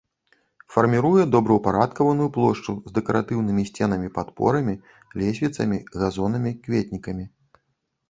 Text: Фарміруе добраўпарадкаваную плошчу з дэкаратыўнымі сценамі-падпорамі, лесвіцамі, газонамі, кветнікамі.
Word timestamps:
Фарміруе 0.75 1.25
добраўпарадкаваную 1.35 2.27
плошчу 2.39 2.71
з 2.89 2.95
дэкаратыўнымі 2.97 3.67
сценамі-падпорамі, 3.71 4.75
лесвіцамі, 5.23 5.77
газонамі, 6.03 6.51
кветнікамі. 6.69 7.25